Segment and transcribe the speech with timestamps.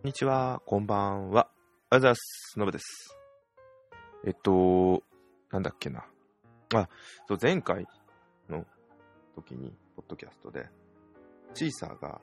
[0.00, 1.28] こんにちは、こんばんは。
[1.28, 1.50] おはよ
[1.90, 2.58] うございます。
[2.58, 3.14] のぶです。
[4.26, 5.02] えっと、
[5.50, 6.06] なんだっけな。
[6.74, 6.88] あ、
[7.28, 7.86] そう、前回
[8.48, 8.64] の
[9.34, 10.70] 時に、ポッドキャストで、
[11.52, 12.22] シーサーが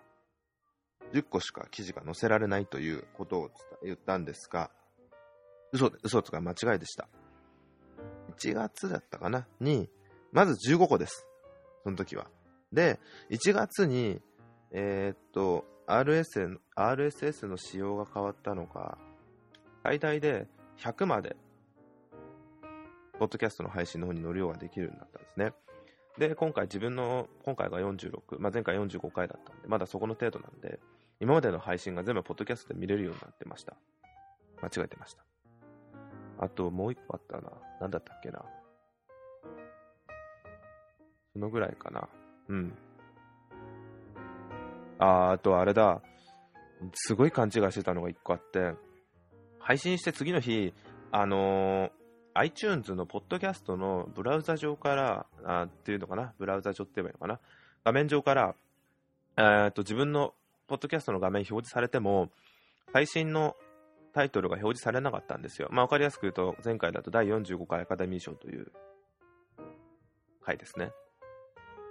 [1.14, 3.52] 10個しか記事が載せられないということを
[3.84, 4.72] 言ったんですが、
[5.72, 7.08] 嘘、嘘とか間違いでした。
[8.40, 9.46] 1月だったかな？
[9.60, 9.88] に、
[10.32, 11.28] まず15個です。
[11.84, 12.26] その時は。
[12.74, 13.00] で、
[13.30, 14.20] 1月に、
[14.72, 18.98] えーっと、RSS の RSS の仕様が変わったのか、
[19.84, 20.48] 最大で
[20.78, 21.38] 100まで、
[23.18, 25.54] ポッドキャストの配信の方に乗るようができるようになったんですね。
[26.18, 30.80] で、今回自分の、今回が46、まあ、前回45回だったんで、まだそこの程度なんで、
[31.22, 33.78] 今までの配信が全部ポッドキャストで見れるようになってました。
[34.62, 35.24] 間違えてました。
[36.40, 37.52] あともう一個あったな。
[37.80, 38.44] なんだったっけな。
[41.32, 42.10] そのぐらいかな。
[42.50, 42.74] うん。
[45.00, 46.02] ああとあれだ。
[46.94, 48.74] すごい勘違いしてたのが一個あって、
[49.60, 50.74] 配信して次の日、
[51.12, 51.92] あのー
[52.38, 57.40] iTunes のポッドキャストのブラウザ上から、あっていうのかな、ブラウザ上って言えばいいのかな、
[57.84, 58.56] 画面上から、
[59.38, 60.36] えっと自分の
[60.68, 62.30] ポッドキャストの画面表示されても、
[62.94, 63.56] 配信の
[64.14, 65.68] タイトルが表示されなかったんですよ。
[65.72, 68.72] まあ、わかりやすく言うと、前回だと第45回アカデミー賞という
[70.44, 70.92] 回ですね。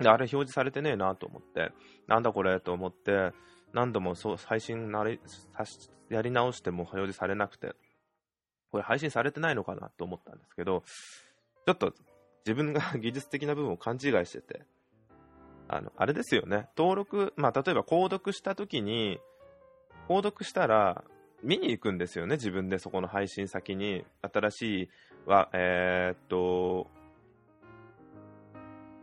[0.01, 1.73] で、あれ表示されてねえなと思って、
[2.07, 3.33] なんだこれと思って、
[3.73, 5.21] 何度もそう配信なり
[6.09, 7.75] やり直しても表示されなくて、
[8.71, 10.83] これ配信されてないのかなと思ったんですけど、
[11.67, 11.93] ちょっと
[12.45, 14.63] 自分が 技術的な部分を勘違いしてて、
[15.69, 19.19] あの、あれですよね、登録、まあ、例えば購読したときに、
[20.09, 21.05] 購読したら、
[21.43, 24.91] 見に行くんですよね、自分でそこの配信先に、新しい
[25.27, 26.89] は、えーっと、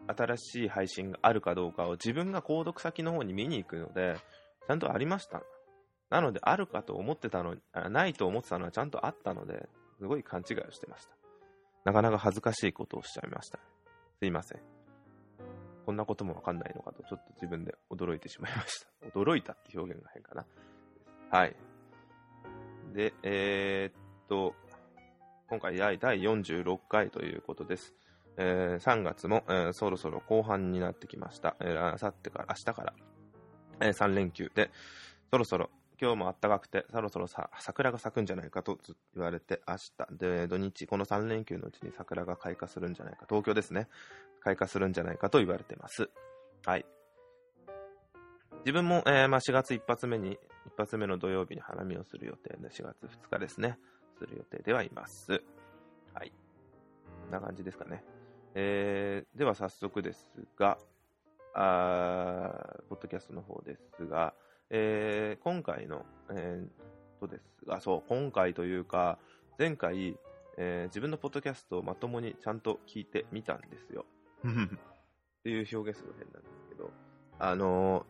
[0.08, 4.18] 新しい配信があるかどうかを自分が購読先の方に見に行くので、
[4.68, 5.44] ちゃんとありました。
[6.10, 9.68] なので、あるかと思ってたのに、ないと思ってたのはちゃんとあったので、
[10.00, 11.16] すごい勘違いをしてました。
[11.86, 13.60] なかなか恥ずかしいことをしちゃいました。
[14.20, 14.62] すいません。
[15.86, 19.08] こんなこともわかんないのかと、ちょっと自分で驚いてしまいました。
[19.20, 20.46] 驚いたって表現が変かな。
[21.30, 21.56] はい。
[22.94, 24.56] で、えーっと、
[25.50, 27.94] 今回第46回ということです。
[28.38, 31.56] えー3月も、えーそろそろ後半になってきました。
[31.60, 32.94] えー、あさってから、明日から、
[33.80, 34.72] え3連休で、
[35.32, 35.70] そろそろ、
[36.02, 38.78] 今日も暖かくて、そろそろさ桜が咲くんじゃないかと
[39.16, 43.88] 言われて、明日、で、土日、この3連休のうちに桜が開花するんじゃないか、東京ですね、
[44.42, 46.10] 開花するんじゃないかと言われてます。
[46.66, 46.86] はい。
[48.60, 53.78] 自分も、えーまあ、4月一発目に、一発目の土曜日に花見をする予定で、4月2日ですね、
[54.18, 55.42] する予定ではいます。
[56.14, 56.32] はい。
[57.22, 58.04] こんな感じですかね。
[58.56, 60.28] えーでは早速です
[60.58, 60.78] が、
[61.56, 64.34] あポッドキャストの方ですが、
[64.70, 69.18] えー今回の、えーとですが、そう、今回というか、
[69.58, 70.18] 前回、
[70.58, 74.06] えー自分のポッドキャストをまともにちゃんと聞いてみたんですよ。
[74.66, 76.92] っていう表現するの変なんですけど、
[77.40, 78.04] あのー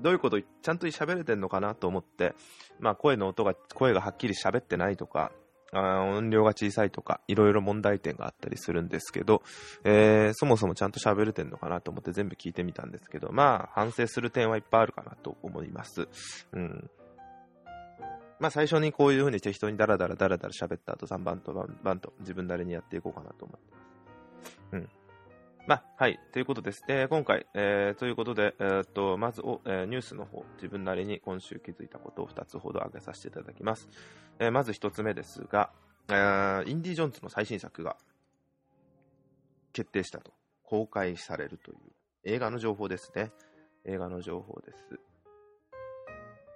[0.00, 2.34] どういうことちゃんと喋れてんのかなと思って、
[2.78, 5.32] まあ声の音が、声がはっきり喋ってないとか、
[5.72, 9.42] あ音量が小さいとか、いろいろ問題点があったりするんですけど、
[9.84, 16.08] えーそもそもちゃんと喋れてんのかなと思って全部聞いてみたんですけど、まあ反省する点はいっぱいあるかなと思います。
[16.52, 16.90] うん。
[18.40, 24.66] まあ最初にこういうふうに適当にダラダラダラダラ喋った後3番とバンバンと自分なりにやっていこうかなと思ってます。
[24.72, 24.88] うん。
[25.66, 26.18] まあ、はい。
[26.32, 26.82] ということです。
[26.86, 33.88] で、今回、えーということで、えーっと、まずお、えーニュースの方、自分なりに今週気づいたことを2つほど挙げさせていただきます。
[34.38, 35.70] えーまず1つ目ですが、
[36.08, 37.96] えーインディ・ジョーンズの最新作が
[39.74, 40.32] 決定したと、
[40.62, 41.78] 公開されるという
[42.24, 43.30] 映画の情報ですね。
[43.84, 44.98] 映画の情報です。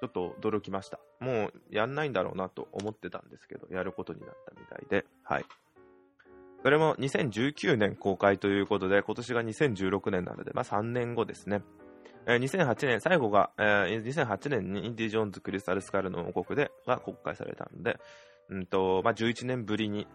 [0.01, 0.99] ちょっと驚きました。
[1.21, 5.45] もうやんないんだろうなと思ってたんですけど、やることになったみたいで、はい。
[6.63, 11.63] それも2019年公開ということで、今年が2016年なので、まあ3年後ですね。
[12.27, 17.99] えー2008年、最後が、えー2008年にインディ・ジョーンズ・クリスタル・スカルの王国でが公開されたので、
[18.49, 20.07] うんとまあ、11年ぶりに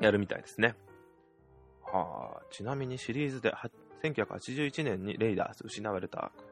[0.00, 0.74] やるみたいですね。
[1.82, 3.54] はあ、ちなみにシリーズで
[4.02, 6.44] 1981年にレイダース失われたアーク。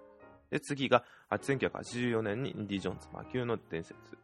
[0.50, 4.18] で、次が1984年にインディ・ジョーンズ魔球の伝説。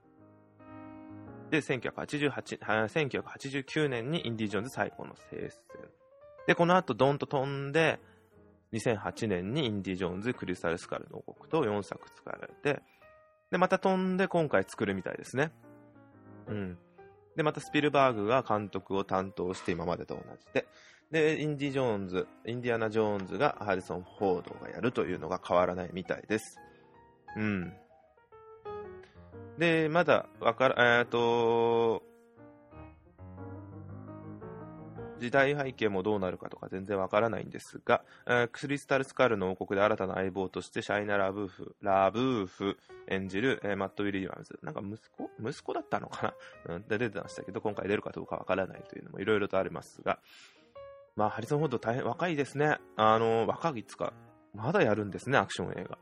[1.50, 5.60] で、1988 1989年にインディ・ジョーンズ最後の聖戦。
[6.46, 8.00] で、この後ドンと飛んで、
[8.72, 12.82] 2008年にインディ・ジョーンズ、クリスタル・スカルの王国と4作作られて、
[13.50, 15.52] で、また飛んで今回作るみたいですね。
[16.48, 16.78] うん。
[17.36, 20.66] で、またスピルバーグが監督を担当して今までと同じで、
[21.10, 26.58] で、インディ・ジョーンズ、インディアナ・ジョーンズがハリソン・フォードがやるというのが変わらないみたいです。
[27.36, 27.72] うん。
[29.58, 32.02] で、まだわから、えっ、と、
[35.18, 42.76] 時代背景もどうなるかとか全然わからないんですが、えークリスタルスカルの王国で新たな相棒としてシャイナ・ラブーフ、ラブーフ
[43.08, 44.58] 演じる、えーマット・ウィリアムズ。
[44.62, 45.30] なんか息子？
[45.40, 46.34] 息子だったのか
[46.66, 50.18] な、うん、で出てましたけど、今回出るかどうかわからないというのもいろいろとありますが、
[51.16, 52.76] まあ、ハリソン・フォード大変若いですね。
[52.96, 54.12] あの、若いつか、
[54.54, 55.96] まだやるんですね、アクション映画。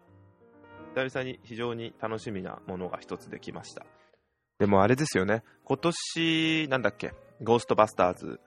[0.94, 3.84] 久々に非常に楽しみなものが一つできました。
[4.60, 7.12] でもあれですよね、今年、なんだっけ、
[7.42, 8.40] ゴーストバスターズ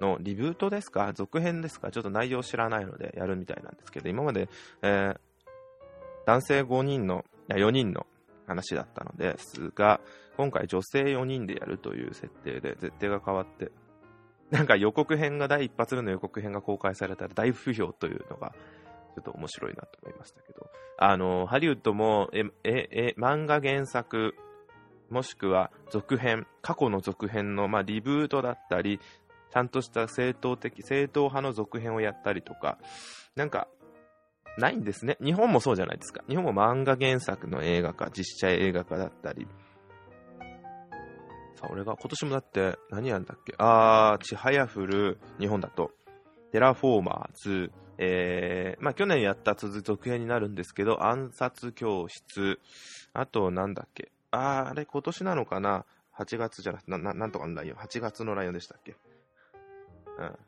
[0.00, 1.12] のリブートですか？
[1.12, 1.90] 続編ですか？
[1.90, 4.48] ちょっと内容知らないのでやるみたいなんですけど、今まで、
[4.82, 5.20] えー
[6.26, 8.06] 男性5人の、いや4人の
[8.46, 10.00] 話だったのですが、
[10.38, 13.70] 今回女性4人でやるという設定で、設定が変わって、
[14.50, 18.54] なんか予告編が第一発目の予告編が公開されたら大不評というのが、
[19.14, 24.34] ちょっと面白いなと思いましたけど、あの、ハリウッドも、え、え、え、漫画原作、
[25.10, 29.00] もしくは続編、過去の続編の、まあ、リブートだったり、
[29.50, 32.78] ちゃんとした正統的、正統派の続編をやったりとか、
[33.36, 33.68] なんか、
[34.58, 35.16] ないんですね。
[35.20, 36.22] 日本もそうじゃないですか。
[36.28, 39.48] 日本も漫画原作の映画化、実写映画化だったり。
[41.56, 43.54] さあ、俺が今年もだって、何やんだっけ？
[43.58, 45.90] あー、ちはやふる、日本だと、
[46.54, 52.60] テラフォーマーズ、えー、まあ去年やった続続編になるんですけど、暗殺教室、
[53.12, 55.84] あとなんだっけあ、あれ今年なのかな
[56.16, 58.94] ?8 月じゃなくて、なんとかのライオン、8月のライオンでしたっけ
[60.16, 60.38] うん。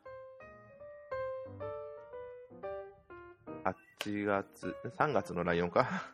[3.65, 6.05] 8月、3月のライオンか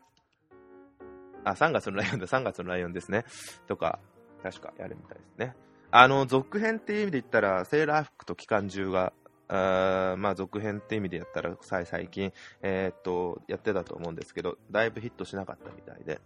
[1.44, 3.26] あ、3月のライオンだ、3月のライオンですね。
[3.66, 3.98] とか、
[4.42, 5.54] 確かやるみたいですね。
[5.90, 9.12] あの、続編っていう意味で言ったら、セーラー服と機関銃が、
[9.54, 12.32] あまあ、続編って意味でやったら、最近、
[12.62, 16.20] えーっと、やってたと思うんですけど、だいぶヒットしなかったみたいで、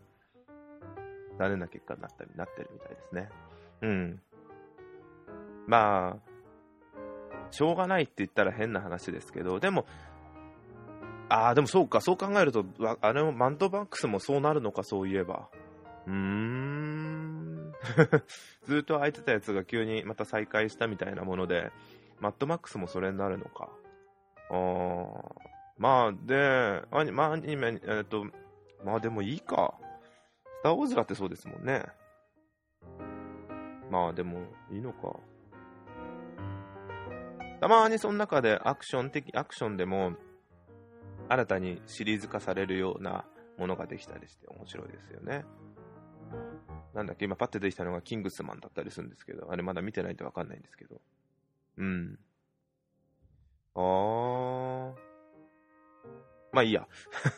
[1.38, 3.28] 残念な結果になった、なってるみたいですね。
[3.82, 4.22] うん。
[5.66, 9.86] まあ、しょうがないって言ったら変な話ですけど、でも、
[11.28, 12.64] ああ、でもそうか、そう考えると、
[13.00, 15.48] あれもマントバックスもそうなるのか、そういえば。
[16.06, 17.72] うーん。
[18.66, 21.72] ずっと空いてたやつが急にまた再開したみたいなもので、
[22.20, 23.68] マットマックスもそれになるのか。
[24.50, 25.46] あー
[25.78, 28.26] まあ、で、アニまあ、アニメ、えっ、と、
[28.84, 29.74] まあでもいいか。
[30.60, 31.84] スター・ウォーズだってそうですもんね。
[33.90, 34.40] まあでも、
[34.70, 35.16] いいのか。
[37.60, 40.14] たまにその中でアクション的、アクションでも、
[41.28, 43.24] 新たにシリーズ化されるような
[43.58, 45.44] ものができたりして面白いですよね。
[46.94, 51.00] なんだっけ、今パッて出てきたのがキングスマンだったりするんですけど、あれまだ見てないとわかんないんですけど。
[51.76, 52.18] うん。
[53.74, 54.94] あー。
[56.52, 56.86] まあいいや。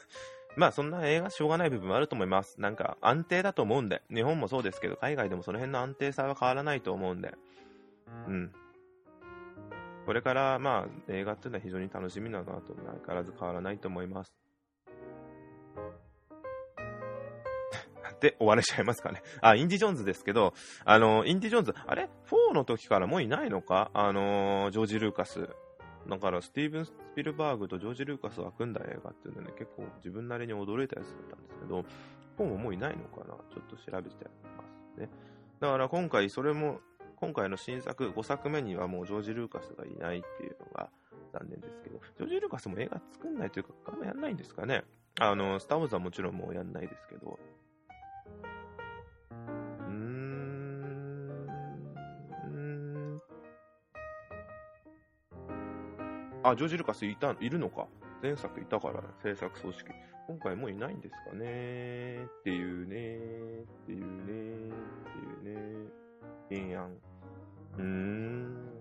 [0.57, 2.61] まあそんな映画しょうがない部分もあると思います。
[2.61, 7.35] なんか安定だと思うんで、日本もそうですけど、海外でもその辺の安定さは変わらないと思うんで、
[8.27, 8.53] うん。
[10.07, 14.35] これからまあ映画っていうのは非常に楽しみなのだなと、相変わらず変わらないと思います。
[18.21, 19.23] で終われちゃいますかね。
[19.41, 20.55] あ、インディ・ジョーンズですけど、
[20.85, 23.91] あの、インディ・ジョーンズ、あれ ?4 の時からもういないのか？
[23.95, 25.49] あの、ジョージ・ルーカス。
[26.09, 31.85] だから、スティーブン・スピルバーグとジョージ・ルーカスが組んだ映画っていうのはね、結構自分なりに驚いたやつだったんですけど、
[32.39, 33.35] 4ももういないのかな？
[33.53, 34.25] ちょっと調べて
[34.57, 34.63] ま
[34.97, 35.11] すね。
[35.61, 36.81] だから今回、それも、
[37.17, 40.89] 今回の新作、5作目にはもうジョージ・ルーカスがいないっていうのが
[41.33, 44.85] 残念ですけど、ジョージ・ルーカスも映画作んないというか、あんまやんないんですかね？
[45.21, 47.39] あの、スター・ウォーズはもちろんもうやんないですけど、
[56.51, 57.87] あ、ジョージ・ルカスいたいるのか。
[58.23, 59.91] 前作いたから、制作組織。
[60.29, 64.75] 今回もういないんですかねっていうねっていうね
[66.45, 66.97] っていうね原案。
[67.79, 68.81] うーん。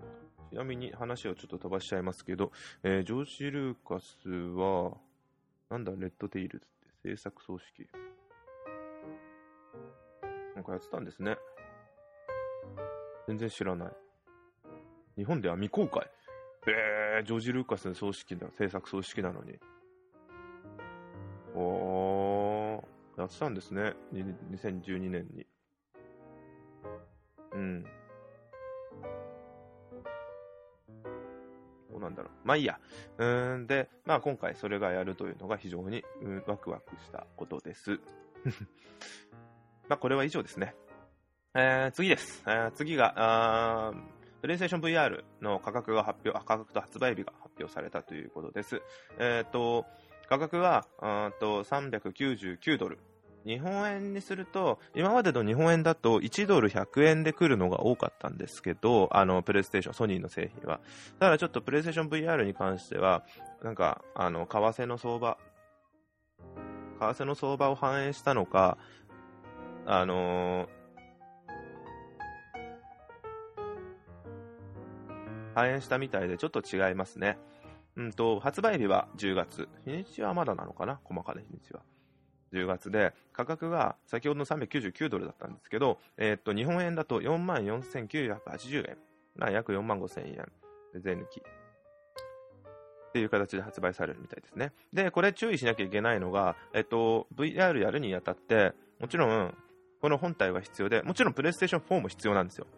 [0.50, 4.96] ちなみに話をちょっと飛ばしちゃいますけど、えージョージ・ルーカスは、
[5.70, 6.68] なんだ、レッドテイルズっ
[7.02, 7.88] て制作組織。
[10.54, 11.36] なんかやってたんですね。
[13.26, 13.92] 全然知らない。
[15.16, 16.10] 日本では未公開。
[16.66, 19.58] えー、ジョージ・ルーカスの葬式だ、制作葬式なのに。
[21.54, 23.94] おー、やってたんですね。
[24.12, 25.46] 2012年に。
[27.52, 27.82] うん。
[31.90, 32.32] どうなんだろう。
[32.44, 32.78] まあいいや。
[33.18, 37.98] うーん、で、まあ今回それがやるというのが非常に、うん、ワクワクしたことです。
[39.88, 40.74] まあこれは以上ですね。
[41.54, 42.42] えー、次です。
[42.46, 48.82] えー、次が、あープレイステーション VR の価格が発表、あ価格と発売日が発表されたということです。
[49.18, 49.84] えっ、と、
[50.28, 50.86] 価格は、
[51.40, 52.98] と399ドル
[53.44, 60.80] 日本円にすると、今までの日本円だと1ドル100円で来るのが多かったんですけど、あの、プレイステーション、ソニーの製品は。
[61.18, 63.24] ただちょっとプレイステーション VR に関しては、
[63.62, 65.38] なんか、あの、為替の相場、
[67.00, 68.76] 為替の相場を反映したのか、
[69.86, 70.77] あのー
[75.58, 77.36] 反映したみたいでちょっと違いますね。
[77.96, 79.68] うんと、発売日は10月。
[79.84, 81.00] 日にちはまだなのかな？
[81.02, 81.80] 細かな日にちは。
[82.52, 88.96] 10月で、価格が先ほどの399ドルだったんですけど、えー、っと、日本円だと4万4980円。
[89.36, 90.34] な約4万5000円
[90.94, 91.40] で税抜き。
[91.40, 94.72] っていう形で発売されるみたいですね。
[94.92, 99.54] で、これ注意しなきゃいけないのが、えっと、VR やるにあたって、もちろん、
[100.00, 102.68] この本体は必要で、もちろんプレイステーション4も必要なんですよ。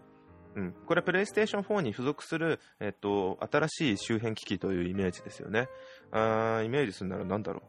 [0.56, 5.68] うん、これ、プレイステーション4に付属する、えっと、新しい周辺機器というイメージですよね。
[6.10, 7.62] あイメージするなら何だろ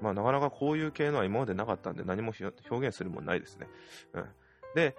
[0.00, 0.04] う。
[0.04, 3.68] まあ、なかなかこういう系のは今までなかったんで、何も表現するもんないですね。
[4.14, 4.24] うん、
[4.74, 4.96] で、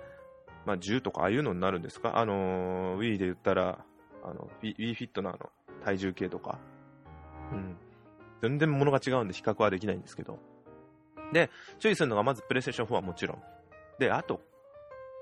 [0.65, 2.19] まあ、銃とかああいうのになるんですか？
[2.19, 3.83] あのー、Wii で言ったら、
[4.23, 5.49] あの、Wii フィットのあの、
[5.83, 6.59] 体重計とか。
[7.51, 7.77] うん。
[8.43, 10.37] 全然物が違うんで比較はできないんですけど。
[11.33, 13.43] で、注意するのがまずプレイステーション4はもちろん。
[13.97, 14.41] で、あと、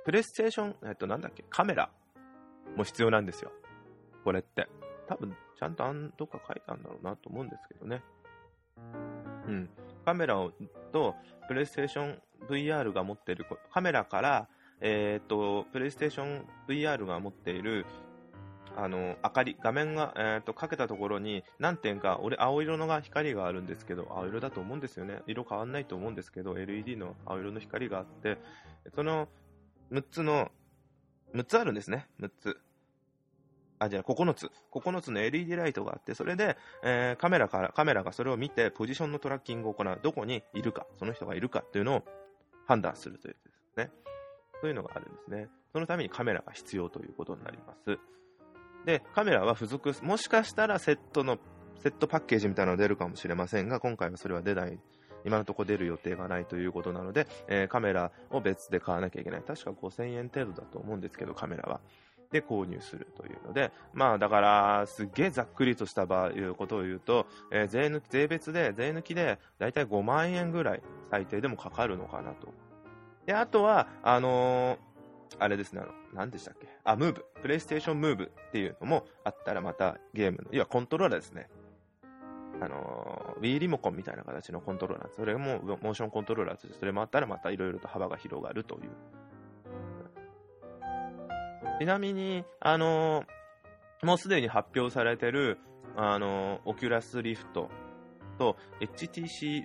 [0.10, 1.88] プレイステーション、えっと、なんだっけ、カメラ
[2.76, 3.52] も必要なんですよ。
[4.24, 4.68] これって。
[5.08, 8.02] 多分、ちゃんとあんどっか書いたんだろうなと思うんですけどね。
[9.48, 9.70] うん。
[10.06, 10.52] カメラを
[10.92, 11.14] と、
[11.48, 14.48] プレイステーション VR が持っている、カメラから、
[14.82, 17.86] えっ、と、プレイステーション VR が持っている、
[18.76, 25.22] あの、明かり、画面が、えっ、と、かけたところに何点か、俺、青色のが光があるんですけど、青色だと思うんですよね。
[25.28, 28.40] 色変わんないと思うんですけど、LED の青色の光があって、
[28.96, 29.28] その
[29.92, 30.52] 6つの、
[31.34, 32.58] 6つあるんですね、6つ。
[33.80, 34.52] あ、じゃあ9つ。
[34.72, 40.00] 9つの LED ライトがあって、それで、えー、カメラから、カメラがそれを見て、ポジションのトラッキングを行う。
[40.02, 42.04] どこにいるか、その人がいるかっていうのを
[42.68, 43.92] 判断するというですね。
[44.62, 45.48] そういうのがあるんですね。
[45.72, 47.98] そのためにカメラが必要ということになります。
[48.86, 51.38] で、カメラは付属、もしかしたらセットの、
[51.82, 54.80] セットパッケージみたいなのが出るかもしれませんが、今回はそれは出ない
[55.26, 59.42] 今のところ出る予定がないということなので、えー、カメラを別で買わなきゃいけない。
[59.42, 61.80] 確か5000円程度だと思うんですけど、カメラは。
[62.32, 72.54] で購入するというので、まあだから、すっげえざっくりとした場合、いうことを言うと、えー、税抜き、税別で、税抜きで、だいたい5万円ぐらい、最低でもかかるのかなと。
[73.26, 74.78] で、あとは、あのー、
[75.40, 76.68] あれですね、あの、何でしたっけ？
[76.84, 77.26] あ、ムーブ。
[77.42, 81.50] プレイステーションムーブっていうのもあったらまたゲームの、いや、コントローラーですね。
[82.62, 88.90] あの、Wii リモコンみたいな形のコントローラー、それもモーションコントローラーとして、それもあったらまたいろいろと幅が広がるという。
[91.80, 93.24] ちなみに、あの、
[94.04, 95.58] もうすでに発表されてる、
[95.96, 97.70] あの、 Oculus Rift
[98.38, 99.64] と HTC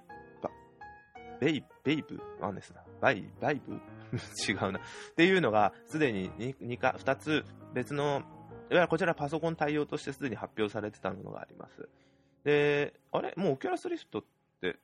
[1.41, 2.21] ベイ、ベイブ？
[2.41, 2.83] なんですな。
[3.01, 3.81] バイ、バイブ？
[4.49, 4.79] 違うな。
[4.79, 4.83] っ
[5.17, 8.23] ていうのが、すでに 2, 2か、2つ別の、いわ
[8.71, 11.89] ゆるこちらパソコン対応としてすでに発表されてたものがあります。
[12.45, 13.33] で、あれ？
[13.37, 14.25] もう Oculus Rift っ
[14.61, 14.77] て、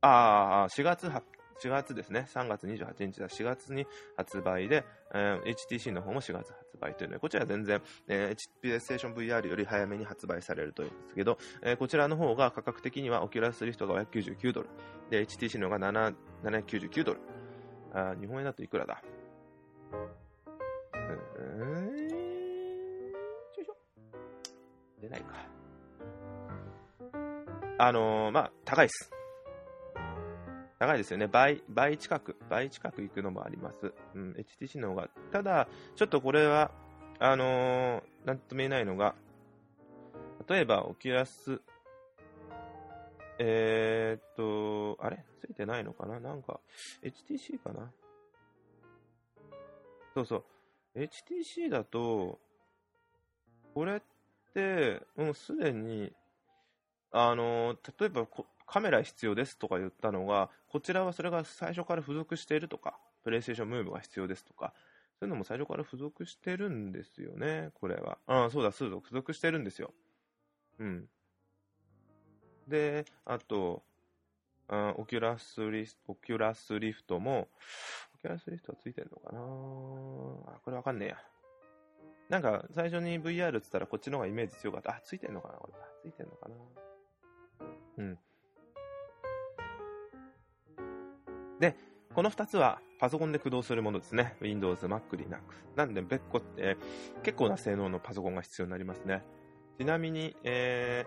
[0.00, 2.26] ああ、4月4月ですね。
[2.34, 3.28] 3月28日だ。
[3.28, 4.84] 4月に発売で、
[5.14, 14.68] えー、HTC の方も4月発売というので、こちらは全然、えー、プレイステーション VR より早めに発売されるというんですけど、えー、こちらの方が価格的には Oculus Rift が599ドル。
[15.10, 17.20] で、HTC の方が7 799ドル。
[17.92, 19.00] あ日本円だといくらだ？
[19.92, 19.96] う
[21.64, 22.12] ん、よ
[23.60, 23.76] いしょ。
[25.00, 25.63] 出ないか。
[27.76, 29.10] あのー、まあ、高いです。
[30.78, 31.26] 高いですよね。
[31.26, 33.92] 倍、倍近く、倍近く行くのもあります。
[34.14, 35.08] うん、HTC の方が。
[35.32, 36.70] ただ、ちょっとこれは、
[37.18, 39.16] あのー、なんとも言えないのが、
[40.48, 41.60] 例えば、オキュラス、
[43.38, 45.24] えー、っと、あれ？
[45.40, 46.20] ついてないのかな？
[46.20, 46.60] なんか、
[47.02, 47.90] HTC かな？
[50.14, 51.00] そうそう。
[51.00, 52.38] HTC だと、
[53.74, 54.00] これっ
[54.54, 56.12] て、もうすでに、
[57.16, 58.26] あの例えば
[58.66, 64.74] カメラ必要ですとか言ったのが、こちらはそれが最初から付属しているとか、プレイステーションムーブが必要ですとか、
[65.20, 68.18] そういうのも最初から付属してるんですよね、これは。
[68.26, 69.92] ああ、そうだ、そうだ、付属してるんですよ。
[70.80, 71.08] うん。
[72.66, 73.84] で、あと、
[74.66, 77.48] あオキュラスリ、オキュラスリフトも、
[78.16, 79.38] オキュラスリフトはついてるのかな？
[79.38, 81.18] あ、これわかんねえや。
[82.28, 84.92] なんか、最初に VR って言ったらこっちの方がイメージ強かった。
[84.92, 85.74] あ、ついてんのかなこれ。
[86.02, 86.54] ついてんのかな？
[87.98, 88.18] うん。
[91.60, 91.76] で、
[92.14, 94.36] この2つはパソコンで駆動するものですね。
[94.40, 95.40] Windows、Mac、Linux。
[95.76, 96.76] なんで別個って
[97.22, 99.24] 結構な性能のパソコンが必要になりますね。
[99.78, 101.04] ちなみに、え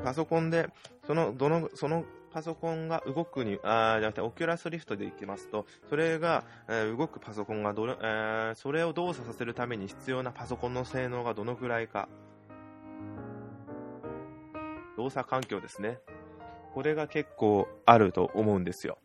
[0.00, 0.68] ー、パソコンで、
[1.06, 12.08] その、どの、そのパソコンが動くに、あじゃなくて、オキュラスリフトでいきますと、それが、えー、動くパソコンがどれ、えー、それを動作させるために必要なパソコンの性能がどのくらいか。
[14.96, 15.98] 動作環境ですね。
[16.74, 18.98] これが結構あると思うんですよ。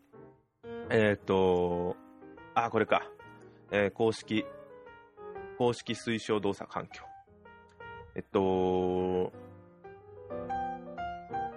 [0.90, 1.96] えっ、と、
[2.54, 3.02] あ、これか。
[3.70, 4.44] えー、公式、
[5.56, 7.02] 公式推奨動作環境。
[8.14, 9.32] えっと、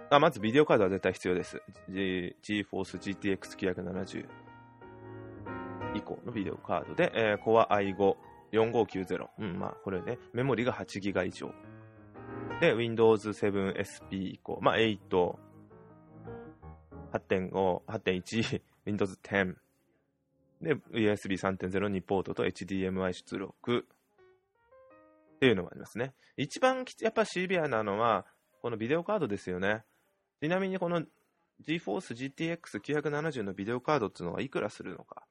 [0.10, 1.62] あまずビデオカードは絶対必要です。
[1.90, 4.26] G、GForce GTX 970
[5.96, 8.16] 以降のビデオカードで、えー、Core i5、
[8.52, 9.28] 4590。
[9.40, 11.52] うん、まあ、これね、メモリが 8GB 以上。
[12.62, 15.00] で、Windows 7 SP 以降、まあ、8、
[17.12, 19.56] 8.5、8.1、Windows 10。
[20.62, 23.88] で、USB 3.0にポートと HDMI 出力。
[25.36, 26.14] っていうのがありますね。
[26.38, 28.26] 一番やっぱシビアなのは、
[28.62, 29.84] このビデオカードですよね。
[30.42, 31.02] ちなみにこの
[31.66, 35.24] GForce GTX 970のビデオカードっていうのはいくらするのか？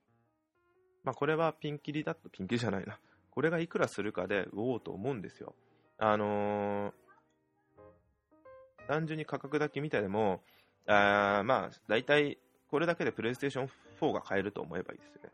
[1.04, 2.98] まあこれはピンキリだと、ピンキリじゃないな。
[3.30, 5.54] これがいくらするかで、うおうと思うんですよ。
[5.98, 10.40] あのー、単純に価格だけ見てでも、
[10.86, 12.38] あまあ、大体、
[12.70, 13.68] これだけで PlayStation
[14.00, 15.30] 4が買えると思えばいいですよね。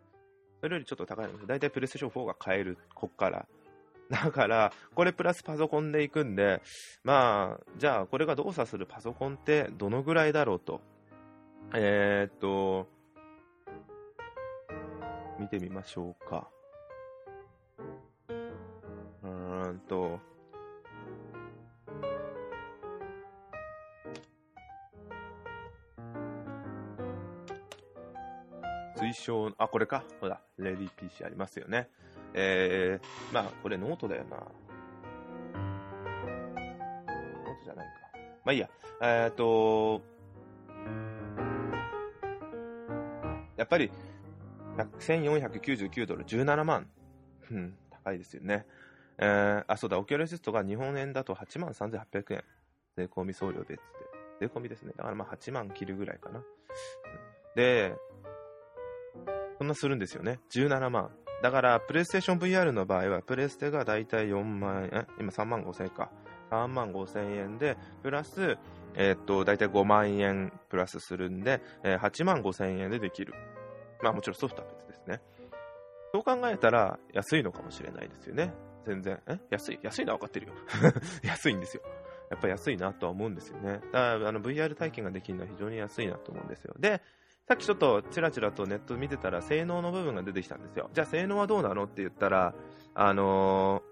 [0.60, 3.46] それよりちょっと高いので、大体 PlayStation 4が買える、こっから。
[4.10, 6.60] だから、これプラスパソコンでいくんで、
[7.04, 10.80] まあ、じゃあ、これが動作するパソコンってどのぐらいだろうと。
[11.74, 12.88] えー、っと、
[15.38, 16.48] 見てみましょうか。
[19.22, 20.18] うーんと、
[28.96, 30.04] 推奨、あ、これか。
[30.20, 31.88] ほら、 Ready PC ありますよね。
[32.34, 34.36] えー、まあ、これノートだよな。
[34.36, 37.92] ノートじゃないか。
[38.44, 38.70] まあいいや。
[39.02, 40.00] え、っと、
[43.56, 43.90] やっぱり、
[44.98, 46.88] 1499ドル、17万。
[47.50, 48.66] うん、高いですよね。
[49.18, 52.44] えー、あ、そうだ、オキュラスリフトが日本円だと8万3800円。
[52.96, 53.76] 税込み送料別で。
[54.40, 54.92] 税込みですね。
[54.96, 56.42] だからまあ8万切るぐらいかな。
[57.54, 57.94] で、
[59.58, 60.40] そんなするんですよね。
[60.50, 61.10] 17万。
[61.42, 66.10] だから、プレイステーション VR の場合は、プレステがだいたい4万円、今3万5千円か。
[66.50, 68.58] 3万5千円で、プラス、
[68.94, 73.34] えー、っと、だいたい5万円プラスするんで、えー、8万5千円でできる。
[74.02, 75.20] まあもちろんソフトは別ですね。
[76.12, 78.52] そう考えたら、安いのかもしれないですよね。
[78.86, 79.20] 全然。
[79.26, 79.38] え？
[79.50, 80.54] 安い安いのは分かってるよ。
[81.22, 81.82] 安いんですよ。
[82.30, 83.80] やっぱ安いなとは思うんですよね。
[83.92, 86.74] だから、VR 体験ができるのは非常に安いなと思うんですよ。
[86.78, 87.00] で、
[87.50, 90.88] さっきちょっとちらちらとネット見てたら性能の部分が出てきたんですよ。
[90.94, 92.54] じゃあ性能はどうなのって言ったら、
[92.94, 93.82] あの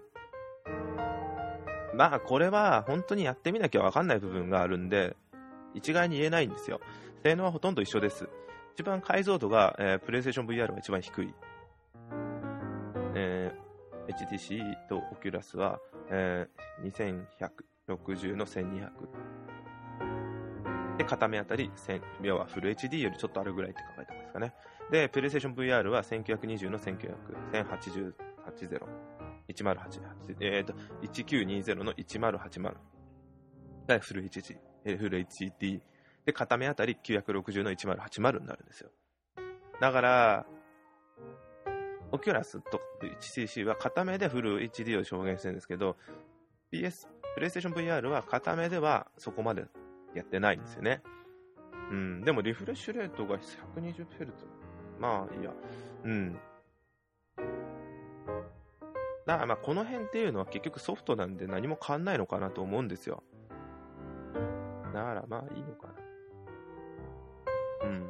[1.91, 5.17] ー、まあこれは本当にやってみなきゃわかんない部分があるんで、
[5.73, 6.79] 一概に言えないんですよ。
[7.21, 8.29] 性能はほとんど一緒です。
[8.75, 11.33] 一番解像度が、えー、プレイステーション VR が一番低い。
[13.13, 17.19] えー、HTC と Oculus は、えー、
[17.99, 19.48] 2160の1200。
[20.99, 21.71] で、片目あたり、
[22.21, 24.53] 要はフル HD よりちょっとあるぐらいって考えてますかね。
[24.91, 27.15] で、プレイステーション VR は1920の1900、
[27.53, 28.13] 1080、
[29.47, 32.73] 1088、えっ、ー、と、1920の1080。
[33.87, 34.57] がフル HD、
[34.97, 35.79] フル HD。
[36.25, 38.89] で、片目あたり960の1080になるんですよ。
[39.79, 40.45] だから、
[42.11, 42.81] オキュラスと
[43.21, 45.95] HCC は片目でフル HD を表現してるんですけど、
[46.73, 49.63] PS、プレイステーション VR は片目ではそこまで
[50.15, 51.01] やってないんですよね。
[51.91, 54.45] うん、でもリフレッシュレートが120ヘルツ。
[54.99, 55.51] まあいいや。
[56.05, 56.39] うん。
[59.25, 63.23] だからまあこの辺っていうのは結局ソフトなんで何も変わんないのかなと思うんですよ。
[64.93, 65.93] だからまあいいのかな。
[67.87, 68.09] うん。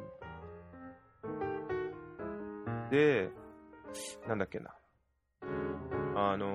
[2.90, 3.30] で、
[4.26, 4.74] なんだっけな。
[6.16, 6.46] あの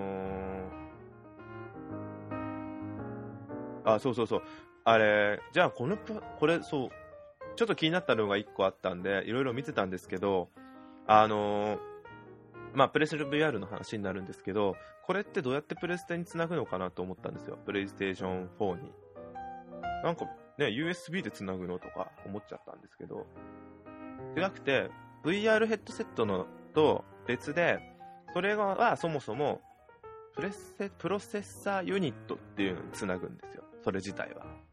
[3.86, 4.42] ー、あ、そうそうそう。
[4.86, 6.90] あれ、じゃあこの、これ、そう、
[7.56, 10.50] ちょっと気になったのが1個あったんで、いろいろ見てたんですけど、
[11.08, 11.80] あのー、
[12.76, 17.58] まあ、プレステ VR の話になるんですけど、これってどうやってプレステにつなぐのかなと思ったんですよ。
[17.66, 18.92] プレイステーション4に。
[20.04, 20.26] なんか
[20.60, 23.26] ね、USB でつなぐのとか思っちゃったんですけど、
[24.38, 24.92] 違くて、
[25.24, 27.80] VR ヘッドセットのと別で、
[28.34, 29.62] それはそもそも
[30.36, 33.64] プレセプロセッサーユニットっていうのにつなぐんですよ。
[33.84, 34.65] それ自体は。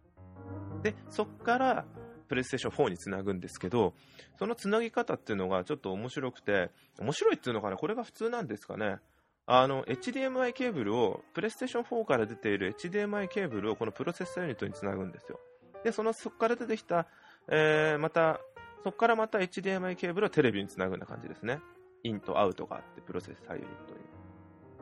[0.82, 1.84] で、そっから、
[2.28, 3.94] プレイステーション4につなぐんですけど、
[4.38, 8.98] そのつなぎ方っていうのがちょっと面白くて、面白いっていうのかなこれが普通なんですかね
[9.46, 15.40] あの、HDMI ケーブルを、プレイステーション4から出ている HDMI ケーブルをこのプロセッサーユニットにつなぐんですよ。
[15.84, 17.06] で、その、そこから出てきた、
[17.48, 18.40] えー、また、
[18.84, 21.60] そこからまた HDMI ケーブルをテレビにつなぐような感じですね。
[22.04, 24.00] インとアウトがあって、プロセッサーユニットに。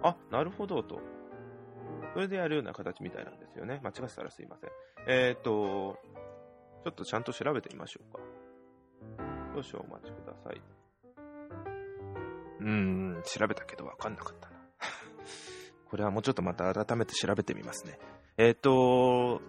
[0.02, 1.00] あ、なるほどと。
[2.14, 3.80] それでやるような形みたいなんですよね。
[3.82, 4.70] 間違ってたらすいません。
[5.06, 5.98] えっ、と、
[6.84, 8.18] ちょっとちゃんと調べてみましょうか。
[9.62, 10.60] 少々お待ちください。
[12.60, 14.56] うーん、調べたけどわかんなかったな。
[15.88, 17.98] これはもうちょっとまた改めて調べてみますね。
[18.36, 19.40] えっ、と、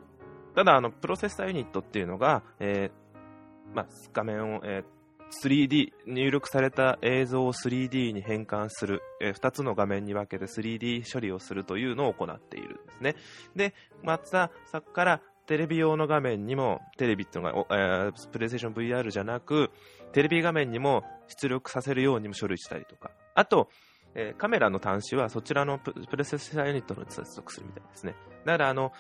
[0.56, 5.01] ただ、あの、プロセッサーユニットっていうのが、えー、まあ、画面を、えー
[5.44, 13.16] 3D、入力された映像を 3D に変換する、えー、2つの画面に分けて 3D 処理をするというのを行っているんですね。
[13.56, 19.72] で、また、さっからテレビ用の画面にも、テレビっていうのが、えー、プレイステーション VR じゃなく、
[20.12, 23.70] テレビ画面にも出力させるようにも処理したりとか、あと、
[24.14, 28.16] えー、カメラの端子はそちらのプレセッサーユニットの接続するみたいですね。
[28.46, 28.92] だから、あの、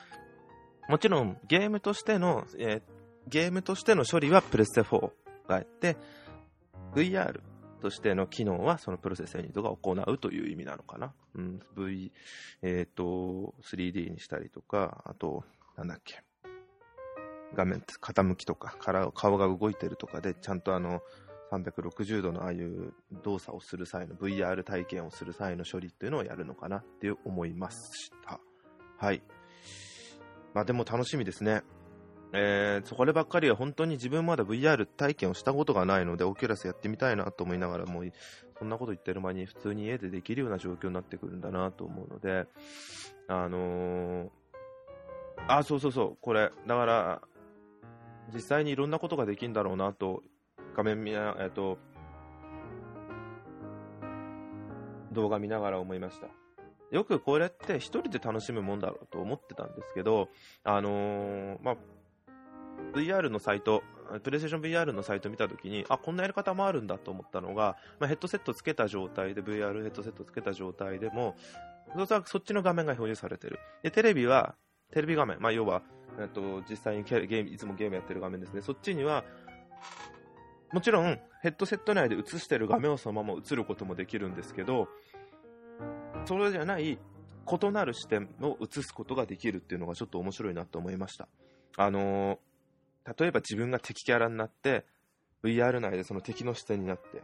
[0.88, 2.82] もちろんゲームとしての、えー、
[3.28, 5.12] ゲームとしての処理はプレステ4
[5.48, 5.98] があって、
[6.94, 7.42] VR
[7.82, 11.14] としての機能はそのプロセッサーユニットが行うという意味なのかな。
[11.36, 12.12] うん、V、
[12.62, 15.44] えっ、ー、と、3D にしたりとか、あと、
[15.78, 16.22] なんだっけ。
[17.54, 18.78] 画面傾きとか、
[19.14, 21.02] 顔が動いてるとかで、ちゃんとあの、
[21.52, 27.78] 360度のああいう動作をする際の VR 体験をする際の処理っていうのをやるのかなって思いまし
[28.26, 28.40] た。
[28.98, 29.22] はい。
[30.54, 31.62] まあでも楽しみですね。
[32.34, 38.12] えー、そこでばっかりは本当に自分まだ VR 体験をしたことがないので、オキュラスやってみたいなと思いながら、もう
[38.58, 42.46] そんなこと言ってる間に普通に家でできるような状況になってくるんだなと思うので、
[43.28, 44.30] あのー、
[45.48, 47.22] あ、そうそうそう、これ、だから、
[48.34, 50.24] 実際にいろんなことができるんだろうなと、
[50.76, 51.78] 画面見な、えっ、と、
[55.12, 56.28] 動画見ながら思いました。
[56.92, 60.30] よくこれって一人で楽しむもんだろうと思ってたんですけど、
[60.64, 61.78] あのー、まあ、
[62.94, 63.84] VR のサイト、
[64.24, 71.36] プレイステーション VR のサイト見たときに、あ、こんなやり方もあるんだと思ったのが、まあ、ヘッドセットつけた状態で、VR ヘッドセットつけた状態でも、
[72.26, 73.60] そっちの画面が表示されてる。
[73.84, 74.56] で、テレビは、
[74.92, 75.82] テレビ画面、まあ、要は、
[76.20, 78.62] えっと、実際にゲーム、いつもゲームやってる画面ですね。
[78.62, 79.24] そっちには、
[80.74, 84.88] もちろん、ヘッドセット内で映してる画面をそのまま映ることもできるんですけど、
[86.26, 91.28] それじゃない、異なる視点を映すことができるっていうのがちょっと面白いなと思いました。
[91.78, 92.51] あのー
[93.06, 94.86] 例えば自分が敵キャラになって、
[95.44, 97.24] VR 内でその敵の視点になって、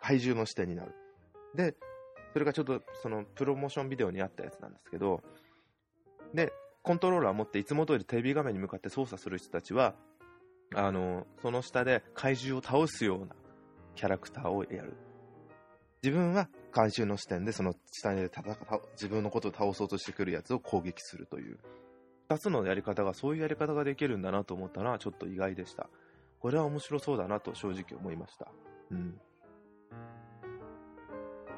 [0.00, 0.94] 怪獣の視点になる。
[1.54, 1.76] で、
[2.32, 5.22] それがちょっとそのプロモーションビデオにあったやつなんですけど、
[6.34, 9.94] で、コントローラー持っていつも通りテレビ画面に向かって操作する人たちは、
[10.74, 13.36] あの、その下で怪獣を倒すような
[13.94, 14.94] キャラクターをやる。
[16.02, 18.56] 自分は怪獣の視点でその下で戦う
[18.94, 21.58] 自分のことを倒そうとしてくるやつを攻撃するという。
[22.32, 25.88] 2つのやり方がそういうやり方ができるんだなと思ったのはちょっと意外でした。
[26.40, 28.48] これは面白そうだなと正直思いました。
[28.90, 29.20] うん。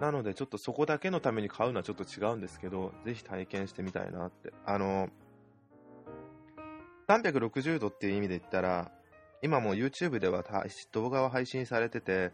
[0.00, 4.52] なのでちょっとそこだけのために買うのはちょっと違うんですけど、ぜひ体験してみたいなって。
[4.66, 5.08] あの、
[7.08, 8.90] 360度っていう意味で言ったら、
[9.42, 10.42] 今も YouTube では
[10.92, 12.32] 動画は配信されてて、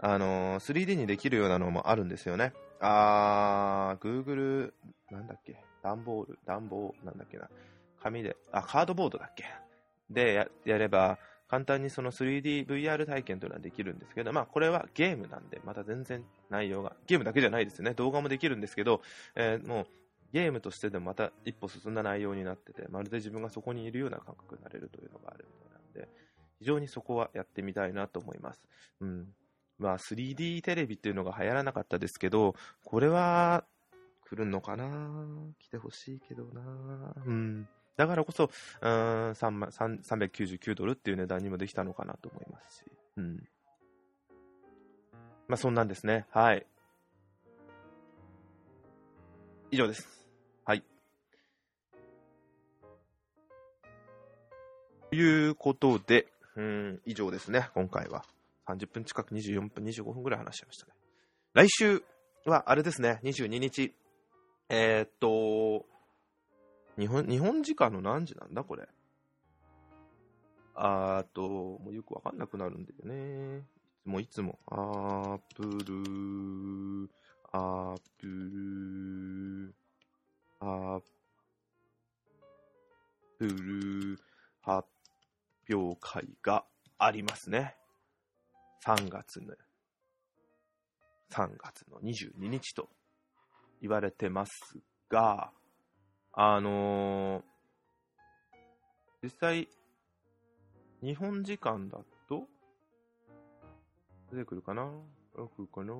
[0.00, 2.52] あの 3D にできるようなのもあるんですよね。
[2.80, 4.72] あー、Google、
[5.10, 7.48] なんだっけ、段ボール、段ボー、なんだっけな？
[8.04, 9.44] 紙で、あ、カードボードだっけ？
[10.10, 17.94] でやれば、簡単にその 3DVR 体験というのはできるんですけど、まあこれはゲームなんで、また全然内容が、ゲームだけじゃないですよね。
[17.94, 19.02] 動画もできるんですけど、
[19.34, 19.86] えー、もう
[20.32, 26.08] ゲームとしてでもまた一歩進んだ内容になってて、まるで自分がそこにいるような感覚になれるというのがあるみたいなんで、
[26.58, 28.62] 非常にそこはやってみたいなと思います。
[29.00, 29.28] うん。
[29.78, 33.64] まあ 3D テレビっていうのが流行らなかったですけど、これは
[34.28, 34.86] 来るのかな？
[35.58, 37.68] 来てほしいけどなうん。
[37.96, 38.90] だからこそ、うん、
[39.32, 42.84] 399ドルっていう値段にもできたのかなと思いますし。
[43.16, 43.48] うん。
[45.46, 46.26] まあ、そんなんですね。
[46.30, 46.66] はい。
[49.70, 50.08] 以上です。
[50.64, 50.82] はい。
[55.10, 56.26] ということで、
[56.56, 58.24] うん、以上ですね、今回は。
[58.66, 60.92] 30分近く24分、25分ぐらい話しましたね。
[61.52, 62.02] 来週
[62.46, 63.94] は、あれですね、22日。
[64.68, 65.86] えー、っと、
[66.98, 68.88] 日本、日本時間の何時なんだこれ？
[70.76, 73.58] あーと、もうよくわかんなくなるんだよね。
[73.58, 73.62] い
[74.02, 74.58] つもいつも。
[74.66, 77.10] アープル、
[77.52, 79.74] アープル、
[80.60, 81.02] アー
[83.38, 84.18] プル
[84.62, 84.88] 発
[85.72, 86.64] 表会が
[86.98, 87.76] ありますね。
[88.84, 89.54] 3月の、
[91.30, 92.88] 3月の22日と
[93.80, 94.52] 言われてます
[95.08, 95.52] が、
[96.36, 97.42] あのー
[99.22, 99.68] 実際、
[101.02, 102.42] 日本時間だと、
[104.30, 104.90] 出てくるかな？
[105.34, 105.94] 出てくるかな？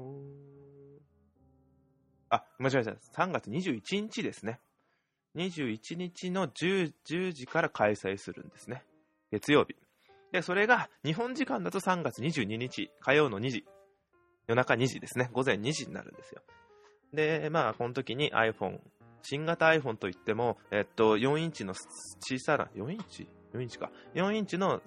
[2.28, 3.22] あ、間違えました。
[3.22, 4.60] 3月21日ですね。
[5.36, 8.82] 21日の 10, 10時から開催するんですね。
[9.30, 9.74] 月曜日。
[10.32, 13.64] で、それが日本時間だと3月22日、火曜の2時。
[14.48, 15.30] 夜中2時ですね。
[15.32, 16.42] 午前2時になるんですよ。
[17.14, 18.80] で、まあ、この時に iPhone、
[19.24, 23.90] 新型 iPhone といっても、えっと、4インチの小さな、4インチ ?4 インチか。
[24.14, 24.82] 4インチの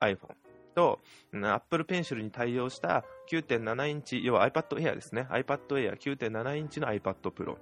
[0.00, 0.34] iPhone
[0.74, 1.00] と、
[1.32, 5.26] Apple Pencil に対応した9.7インチ、要は iPad Air ですね。
[5.30, 7.56] iPad Air 9.7インチの iPad Pro。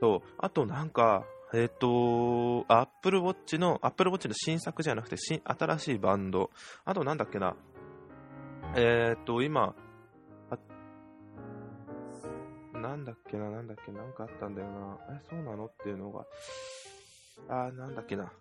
[0.00, 6.50] と、あとなんか、えっ、と、Apple Watch の、Apple Watch の新作じゃなくて、新、新しいバンド。
[6.84, 7.54] あとなんだっけな。
[8.74, 9.74] えっ、と、今、
[12.82, 14.98] なんだっけな、なんだっけ、なんかあったんだよな。
[15.10, 15.66] え、そうなの？
[15.66, 16.24] っていうのが。
[17.48, 18.32] あー、なんだっけな。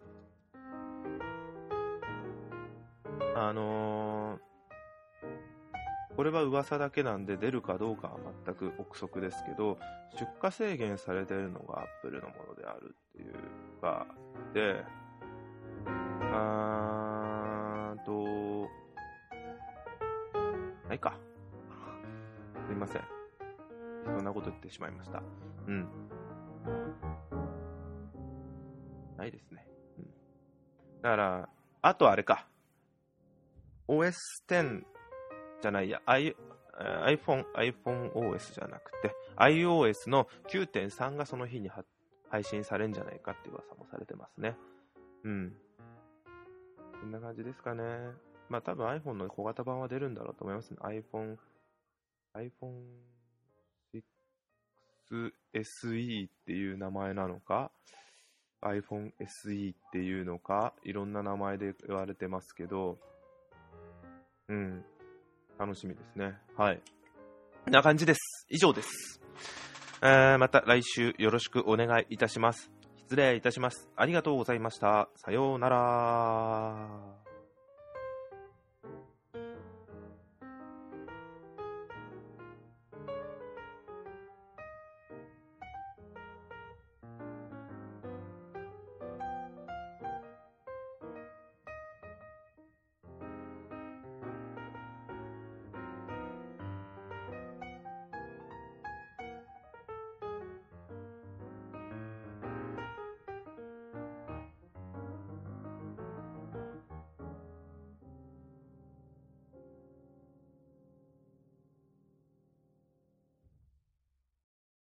[3.35, 4.39] あのー
[6.15, 9.77] これは噂だけなんで出るかどうかは全く憶測ですけど、
[10.17, 13.33] 出荷制限されてるのが Apple のものであるっていう
[13.81, 14.07] か、
[14.53, 14.81] で、
[16.31, 18.69] あーと、
[20.87, 21.17] ないか。
[22.65, 23.14] すいません。
[24.05, 25.23] そんなこと言ってしまいました。
[25.67, 25.87] うん。
[29.17, 29.67] ないですね。
[29.97, 30.05] うん。
[31.01, 31.49] だから、
[31.81, 32.47] あとあれか。
[33.87, 34.83] OS10
[35.61, 36.35] じゃないや、I、
[37.07, 41.69] iPhone、iPhone OS じゃなくて、iOS の9.3がその日に
[42.29, 44.55] 配信されるんじゃないかっていう噂もされてますね。
[45.23, 45.53] うん。
[47.01, 47.83] こんな感じですかね。
[48.49, 50.77] まあ多分 iPhone の小型版は出るんだろうと思いますね。
[50.81, 51.37] iPhone、
[52.33, 52.83] iPhone
[55.53, 57.71] SE っていう名前なのか、
[58.61, 62.97] iPhone SE っていうのか、いろんな名前で言われてますけど、
[64.47, 64.83] うん。
[65.57, 66.37] 楽しみですね。
[66.57, 66.81] はい。
[67.63, 68.45] こんな感じです。
[68.49, 69.21] 以上です。
[70.01, 72.71] えーまた来週よろしくお願いいたします。
[72.97, 73.89] 失礼いたします。
[73.95, 75.09] ありがとうございました。
[75.15, 77.24] さようなら。